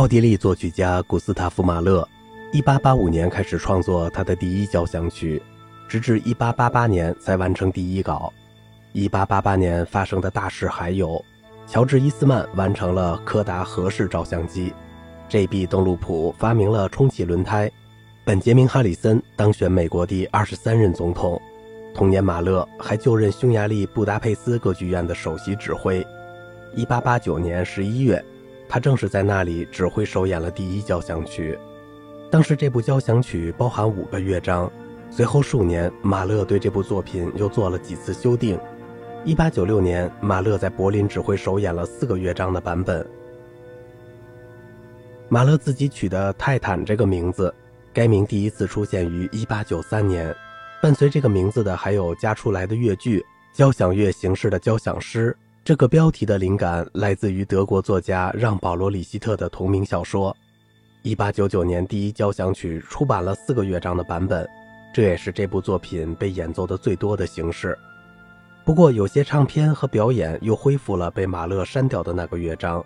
[0.00, 2.08] 奥地利作曲家古斯塔夫·马勒
[2.54, 5.42] ，1885年开始创作他的第一交响曲，
[5.86, 8.32] 直至1888年才完成第一稿。
[8.94, 11.22] 1888年发生的大事还有：
[11.66, 14.72] 乔治·伊斯曼完成了柯达合式照相机
[15.28, 15.66] ；J.B.
[15.66, 17.68] 邓禄普发明了充气轮胎；
[18.24, 21.38] 本杰明·哈里森当选美国第二十三任总统。
[21.94, 26.02] 同年，马勒还就任匈牙利布达佩斯歌剧院的首席指挥。
[26.74, 28.24] 1889年11月。
[28.70, 31.58] 他正是在那里指挥首演了第一交响曲。
[32.30, 34.70] 当时这部交响曲包含五个乐章。
[35.10, 38.56] 随后数年，马勒对这部作品又做了几次修订。
[39.26, 43.04] 1896年，马勒在柏林指挥首演了四个乐章的版本。
[45.28, 47.52] 马勒自己取的“泰坦”这个名字，
[47.92, 50.36] 该名第一次出现于1893年。
[50.80, 53.20] 伴随这个名字的还有加出来的乐句、
[53.52, 55.36] 交响乐形式的交响诗。
[55.62, 60.34] 这个标题的灵感来自于德国作家让·保罗·里希特的同名小说。
[61.04, 64.48] 1899年，第一交响曲出版了四个乐章的版本，
[64.92, 67.78] 这也是这部作品被演奏的最多的形式。
[68.64, 72.84] 不过，有些唱片和表演又恢复了被马勒删掉的那个乐章。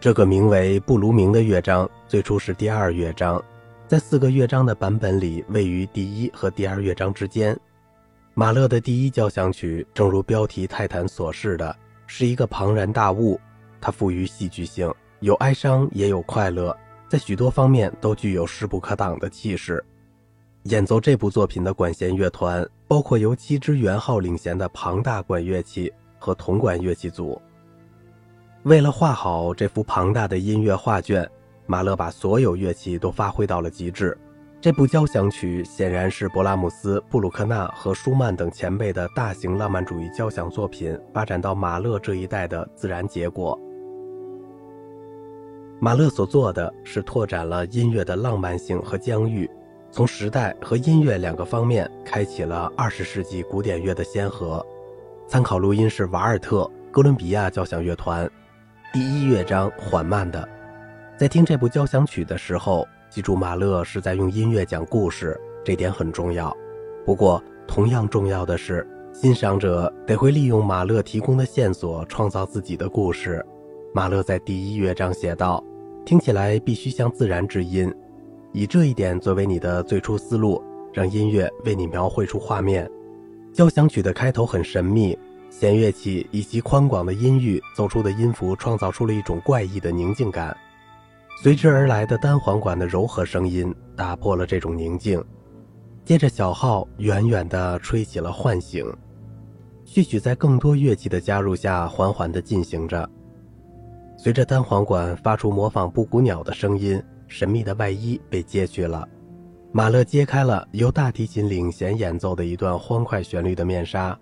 [0.00, 3.42] 这个名为布鲁明的乐章最初是第二乐章，
[3.86, 7.58] 在四个乐章的版本里位于第一和第二乐章之间。
[8.32, 11.76] 马勒的第一交响曲，正如标题《泰坦》所示的。
[12.06, 13.40] 是一个庞然大物，
[13.80, 16.76] 它富于戏剧性，有哀伤也有快乐，
[17.08, 19.84] 在许多方面都具有势不可挡的气势。
[20.64, 27.40] 演奏这部作品的管弦乐团包括由七支圆号领衔的庞大管乐器和铜管乐器组。
[28.64, 31.28] 为了画好这幅庞大的音乐画卷，
[31.66, 34.18] 马勒把所有乐器都发挥到了极致。
[34.66, 43.56] 这部交响曲显然是勃拉姆斯、布鲁克纳和舒曼等前辈的大型浪漫主义交响作品发展到马勒这一代的自然结果。
[45.78, 49.48] 马勒所做的是拓展了音乐的浪漫性和疆域，
[49.92, 54.66] 从时代和音乐两个方面开启了二十世纪古典乐的先河。
[55.28, 58.28] 参考录音是瓦尔特哥伦比亚交响乐团。
[58.92, 60.48] 第一乐章缓慢的，
[61.18, 62.86] 在听这部交响曲的时候。
[63.08, 66.54] 记住，马勒是在用音乐讲故事，这点很重要。
[67.06, 73.42] 不过，同样重要的是，欣赏者得会利用马勒提供的线索创造自己的故事。
[73.94, 75.64] 马勒在第一乐章写道
[76.04, 77.90] ：“听起来必须像自然之音，
[78.52, 80.62] 以这一点作为你的最初思路，
[80.92, 82.90] 让音乐为你描绘出画面。”
[83.54, 85.16] 交响曲的开头很神秘，
[85.48, 90.54] 弦乐器以及宽广的音域奏出的音符创造出了一种怪异的宁静感。
[91.38, 95.22] 随之而来的单簧管的柔和声音打破了这种宁静，
[96.02, 98.84] 接着小号远远地吹起了唤醒，
[99.84, 103.08] 序曲在更多乐器的加入下缓缓地进行着。
[104.16, 109.06] 随着单簧管发出模仿布谷鸟的声音，神秘的外衣被揭去了，
[109.72, 114.18] 马勒揭开了由大提琴领衔演奏的一段欢快旋律的面纱。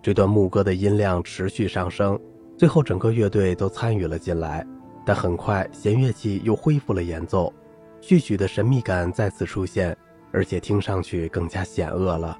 [0.00, 2.18] 这段牧歌的音量持续上升，
[2.56, 4.64] 最后整个乐队都参与了进来。
[5.06, 7.52] 但很快，弦乐器又恢复了演奏，
[8.00, 9.96] 序曲的神秘感再次出现，
[10.32, 12.36] 而且听上去更加险恶了。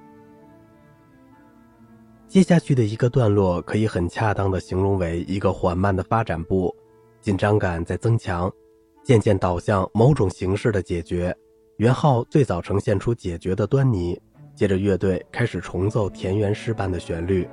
[2.26, 6.74] 接下去的一个段落可以很恰当地形容为一个缓慢的发展部，
[7.20, 8.52] 紧张感在增强，
[9.04, 11.34] 渐渐导向某种形式的解决。
[11.76, 14.20] 元号最早呈现出解决的端倪，
[14.56, 17.48] 接着乐队开始重奏田园诗般的旋律。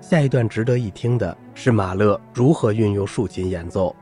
[0.00, 3.94] 下一段值得一听的是马勒如何运用竖琴演奏。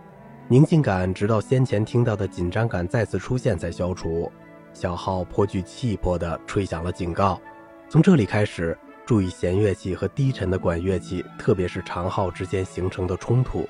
[0.49, 4.31] 宁静感直到先前听到的紧张感再次出现才消除。
[4.75, 7.41] 小号颇具气魄地吹响了警告。
[7.88, 13.66] 从这里开始，注意弦乐器和低沉的管乐器，特别是长号之间形成的冲突。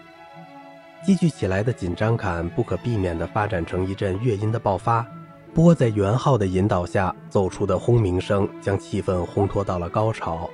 [1.04, 5.06] 积聚起来的紧张感不可避免地发展成一阵乐音的爆发。
[5.52, 10.50] 波在圆号的引导下奏出的轰鸣声，将气氛烘托到了高潮。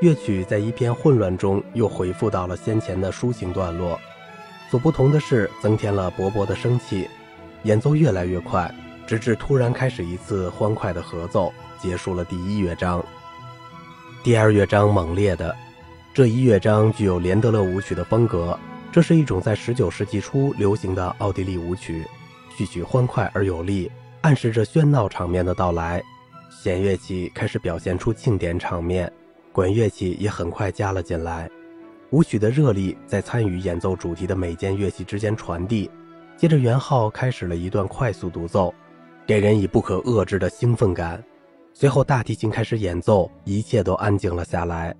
[0.00, 4.00] 乐曲在一片混乱中又回复到了先前的抒情段落。
[4.72, 7.06] 所不同的是，增添了勃勃的生气，
[7.64, 8.74] 演奏越来越快，
[9.06, 13.04] 直至突然开始一次欢快的合奏，结束了第一乐章。
[14.24, 15.54] 第二乐章猛烈的，
[16.14, 18.58] 这一乐章具有连德勒舞曲的风格，
[18.90, 22.06] 这是一种在19世纪初流行的奥地利舞曲，
[22.56, 23.92] 序曲欢快而有力，
[24.22, 26.02] 暗示着喧闹场面的到来。
[26.48, 29.12] 弦乐器开始表现出庆典场面，
[29.52, 31.50] 管乐器也很快加了进来。
[32.12, 35.90] 舞曲的热力在参与演奏主题的每件乐器之间传递。
[36.36, 38.72] 接着，元号开始了一段快速独奏，
[39.26, 41.22] 给人以不可遏制的兴奋感。
[41.72, 44.94] 随后，大提琴开始演奏，一切都安静了下来。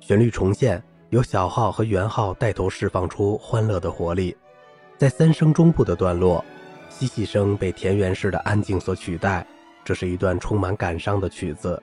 [0.00, 4.36] 旋律重现，由小号和圆号带头释放出欢乐的活力。
[4.98, 6.44] 在三声中部的段落，
[6.88, 9.46] 嬉戏声被田园式的安静所取代。
[9.84, 11.80] 这是一段充满感伤的曲子，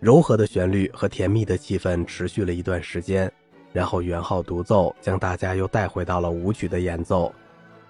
[0.00, 3.32] 柔和的旋律和甜蜜的气氛持续了一段时间，
[3.72, 7.32] 然后元号独奏将大家又带回到了舞曲的演奏。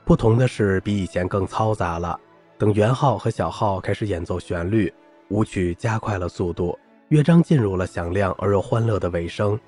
[0.04, 2.18] 不同的是，比以前更嘈杂了。
[2.58, 4.92] 等元号和小号开始演奏旋律，
[5.28, 9.58] 舞曲加快了速度，乐章进入了响亮而又欢乐的尾声。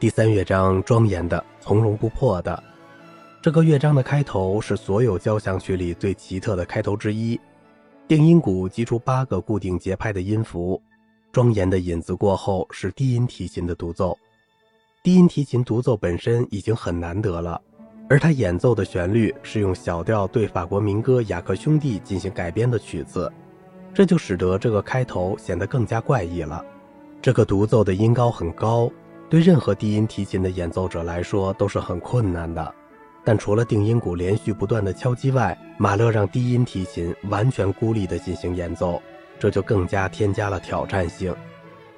[0.00, 2.60] 第三乐章庄严的、从容不迫的。
[3.40, 7.40] 这个乐章的开头是所有交响曲里最奇特的开头之一。
[8.08, 10.80] 定音鼓击出八个固定节拍的音符，
[11.32, 14.16] 庄严的引子过后是低音提琴的独奏。
[15.02, 17.60] 低音提琴独奏本身已经很难得了，
[18.08, 23.32] 而他演奏的旋律是用小调对法国民歌《雅克兄弟》进行改编的曲子，
[23.94, 26.62] 这就使得这个开头显得更加怪异了。
[27.22, 28.90] 这个独奏的音高很高。
[29.30, 32.74] 对任何低音提琴的演奏者来说都是很困难的，
[33.24, 39.00] 但除了定音鼓连续不断的敲击外，马勒让低音提琴完全孤立地进行演奏，
[39.42, 41.34] 这就更加添加了挑战性。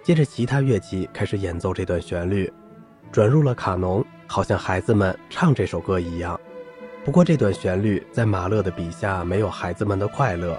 [0.02, 2.50] 接着，其他乐器开始演奏这段旋律，
[3.12, 6.41] 转入了卡农，好像孩子们唱这首歌一样。
[7.05, 10.58] 不过，这段旋律在马勒的笔下没有孩子们的快乐，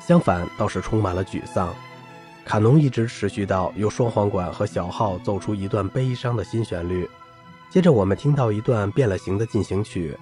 [0.00, 1.72] 相反，倒是充满了沮丧。
[2.44, 7.08] 卡农一直持续到由双簧管和小号奏出一段悲伤的新旋律，
[7.70, 10.18] 接着我们听到一段变了形的进行曲。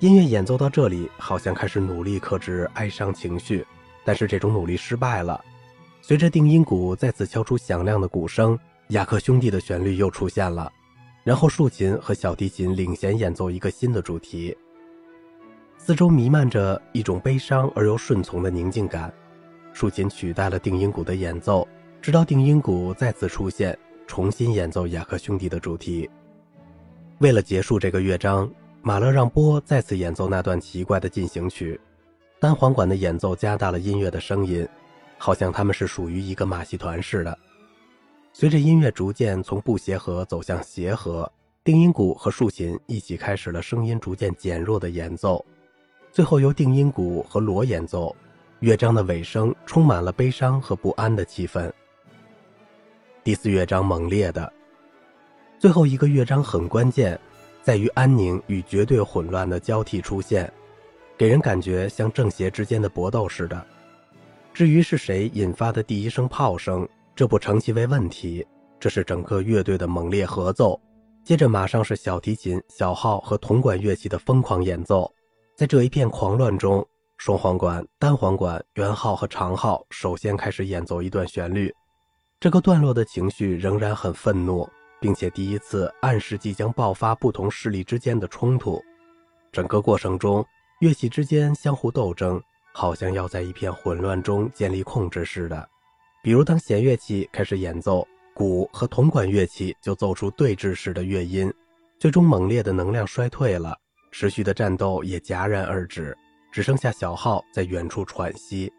[0.00, 3.66] 音乐演奏到这里，好像开始努力克制哀伤情绪，
[4.08, 5.38] 但是这种努力失败了。
[6.00, 8.58] 随着定音鼓再次敲出响亮的鼓声，
[8.88, 10.72] 雅克兄弟的旋律又出现了，
[11.24, 14.56] 然后竖琴和小提琴领衔演奏一个新的主题。
[15.76, 19.12] 四周弥漫着一种悲伤而又顺从的宁静感。
[19.74, 21.68] 竖琴取代了定音鼓的演奏，
[22.00, 26.08] 直到定音鼓再次出现，重新演奏雅克兄弟的主题。
[27.18, 28.50] 为了结束这个乐章，
[28.80, 31.78] 马勒让波再次演奏那段奇怪的进行曲。
[32.40, 34.66] 单簧管的演奏加大了音乐的声音，
[35.16, 37.36] 好像他们是属于一个马戏团似的。
[38.32, 41.30] 随着音乐逐渐从不协和走向协和，
[41.64, 45.44] 定音鼓和竖琴一起开始了声音逐渐减弱的演奏，
[46.12, 48.14] 最后由定音鼓和锣演奏。
[48.60, 51.70] 乐章的尾声充满了悲伤和不安的气氛。
[53.22, 54.52] 第四乐章猛烈的，
[55.58, 57.18] 最后一个乐章很关键，
[57.62, 60.52] 在于安宁与绝对混乱的交替出现，
[61.18, 63.66] 给人感觉像正邪之间的搏斗似的。
[64.54, 68.46] 至于是谁引发的第一声炮声，这不成其为问题，
[68.78, 70.80] 这是整个乐队的猛烈合奏。
[71.24, 75.12] 接着马上是小提琴、小号和铜管乐器的疯狂演奏，
[75.56, 76.86] 在这一片狂乱中。
[77.18, 81.74] 双簧管、单簧管、圆号和长号首先开始演奏一段旋律，
[82.38, 84.64] 这个段落的情绪仍然很愤怒，
[85.00, 88.80] 并且第一次暗示即将爆发不同势力之间的冲突。
[89.50, 90.46] 整个过程中，
[90.80, 92.40] 乐器之间相互斗争，
[92.72, 95.68] 好像要在一片混乱中建立控制似的。
[96.22, 101.52] 比如，当弦乐器开始演奏，鼓和铜管乐器就奏出对峙式的乐音，
[101.98, 103.76] 最终猛烈的能量衰退了，
[104.12, 106.16] 持续的战斗也戛然而止。
[106.50, 108.72] 只剩下小号在远处喘息。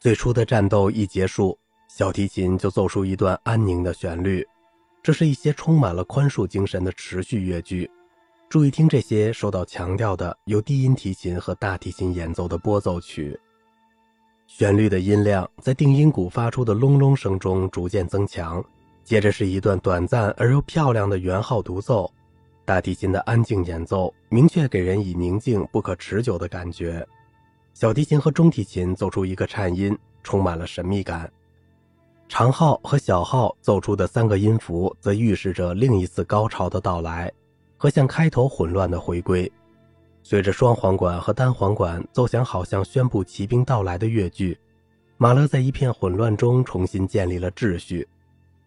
[0.00, 1.56] 最初的战斗一结束，
[1.88, 4.46] 小提琴就奏出一段安宁的旋律。
[5.02, 7.88] 这是一些充满了宽恕精神的持续乐句。
[8.48, 13.38] 注意听这些受到强调的由低音提琴和大提琴演奏的拨奏曲。
[14.46, 18.64] 旋律的音量在定音鼓发出的隆隆声中逐渐增强，
[19.04, 22.10] 接着是一段短暂而又漂亮的圆号独奏。
[22.64, 27.06] 大提琴的安静演奏，明确给人以宁静不可持久的感觉。
[27.74, 31.30] 小提琴和中提琴奏出一个颤音，充满了神秘感。
[32.30, 37.30] 长号和小号奏出的三个音符，则预示着另一次高潮的到来
[37.78, 39.50] 和像开头混乱的回归。
[40.22, 44.58] 随着双簧管和单簧管奏响，好像宣布骑兵到来的乐句，
[45.16, 48.06] 马勒在一片混乱中重新建立了秩序。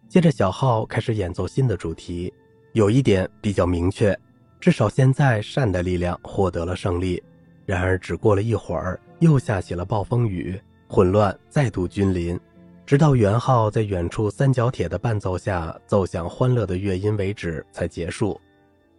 [0.09, 2.33] 接着，小号开始演奏新的主题。
[2.73, 4.17] 有一点比较明确，
[4.59, 7.21] 至少现在善的力量获得了胜利。
[7.65, 12.39] 然而，只过了一会儿，又下起了暴风雨，混乱再度君临，
[12.85, 18.39] 直到元号在远处三角铁的伴奏下奏响欢乐的乐音为止才结束。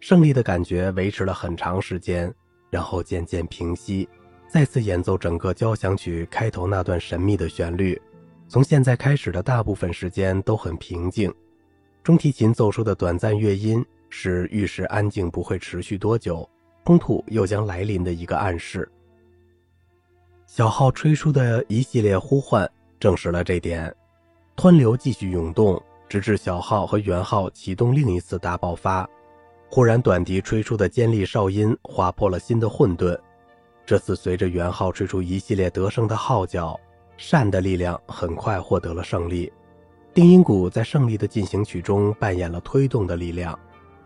[0.03, 2.29] 胜利的感觉维持了很长时间，
[2.69, 4.05] 然后渐渐平息。
[4.49, 7.99] 再次演奏整个交响曲开头那段神秘的旋律，
[8.49, 11.33] 从现在开始的大部分时间都很平静。
[12.03, 16.47] 中提琴奏出的短暂乐音是预示安静不会持续多久，
[16.83, 18.85] 冲突又将来临的一个暗示。
[20.45, 22.69] 小号吹出的一系列呼唤
[22.99, 23.95] 证实了这点。
[24.57, 29.09] 湍流继续涌动，直至小号和圆号启动另一次大爆发。
[29.75, 33.17] 忽然，短笛吹出的尖利哨音划破了新的混沌。
[33.83, 36.79] 这次，随着圆号吹出一系列得胜的号角，
[37.17, 39.51] 善的力量很快获得了胜利。
[40.13, 43.57] 定音鼓在胜利的进行曲中扮演了推动的力量。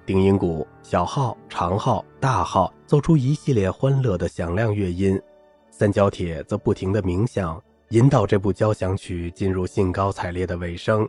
[0.05, 5.21] 定音鼓、小号、长号、大号奏出一系列欢乐的响亮乐音，
[5.69, 11.05] 三角铁则不停地鸣响，引导这部交响曲进入兴高采烈的尾声。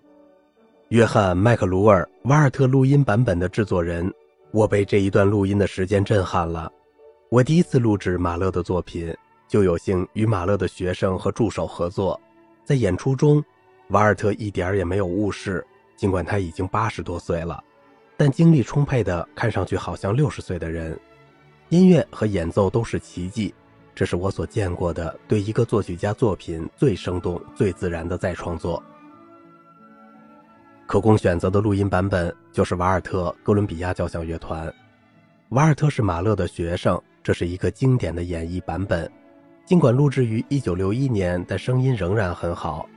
[0.88, 4.12] 约翰·麦克卢尔瓦尔特录音版本的制作人，
[4.50, 6.73] 我被这一段录音的时间震撼了。
[7.31, 9.14] 我第一次录制马勒的作品，
[9.47, 12.19] 就有幸与马勒的学生和助手合作。
[12.64, 13.45] 在演出中，
[13.88, 15.64] 瓦尔特一点也没有误事，
[15.97, 17.62] 尽管他已经八十多岁了。
[18.17, 20.99] 但精力充沛的，看上去好像六十岁的人，
[21.69, 23.55] 音乐和演奏都是奇迹。
[23.95, 28.83] 这是我所见过的对一个作曲家作品最生动、最自然的再创作。
[30.88, 34.73] 可供选择的录音版本就是瓦尔特哥伦比亚交响乐团。
[35.50, 39.09] 瓦尔特是马勒的学生，这是一个经典的演绎版本。
[39.66, 42.88] 尽管录制于1961年，但声音仍然很好。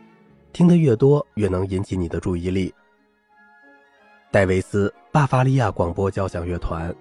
[0.53, 2.73] 听得越多，越能引起你的注意力。
[4.31, 6.95] 戴维斯巴伐利亚广播交响乐团，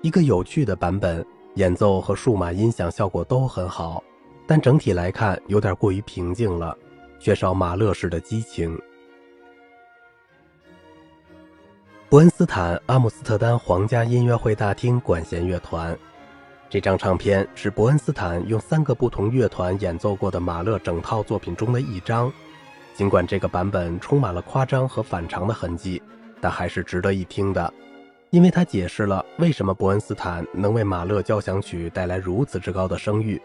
[0.00, 1.22] 一个有趣的版本，
[1.56, 4.02] 演奏和数码音响效果都很好，
[4.46, 6.74] 但整体来看有点过于平静了，
[7.20, 8.74] 缺少马勒式的激情。
[12.10, 15.94] 伯恩斯坦阿姆斯特丹皇家音乐会大厅管弦乐团，
[16.70, 22.32] 这张唱片是伯恩斯坦用三个不同乐团演奏过的马勒整套作品中的一张，
[22.94, 26.00] 尽管这个版本充满了夸张和反常的痕迹。
[26.40, 27.70] 但还是值得一听的，
[28.30, 33.38] 因为它解释了为什么伯恩斯坦能为马勒交响曲带来如此之高的声誉。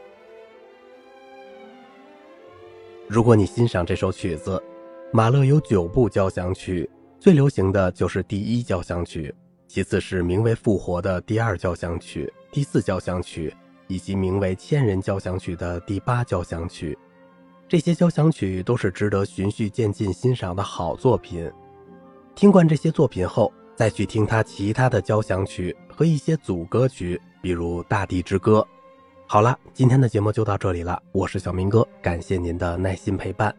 [3.09, 4.63] 如果你欣赏这首曲子，
[5.11, 6.89] 马勒有九部交响曲，
[7.23, 9.33] 最流行的就是第一交响曲，
[9.65, 13.55] 其次是名为《复活》的第二交响曲、第四交响曲，
[13.87, 16.97] 以及名为《千人交响曲》的第八交响曲。
[17.65, 21.49] 这些交响曲都是值得循序渐进欣赏的好作品。
[22.35, 28.59] 听惯这些作品后，再去听他其他的交响曲和一些组歌曲，比如《大地之歌》。
[29.25, 33.55] 好了，今天的节目就到这里了，我是小明哥，感谢您的耐心陪伴。